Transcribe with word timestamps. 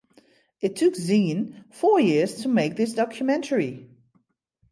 It 0.61 0.75
took 0.77 0.95
Zein 0.95 1.63
four 1.71 1.99
years 1.99 2.41
to 2.41 2.47
make 2.49 2.75
this 2.75 2.93
documentary. 2.93 3.87